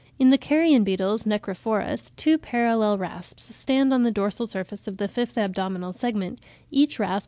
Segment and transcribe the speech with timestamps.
[0.17, 3.53] In the carrion beetles (Necrophorus) two parallel rasps (r, Fig.
[3.53, 7.19] 25) stand on the dorsal surface of the fifth abdominal segment, each rasp (74.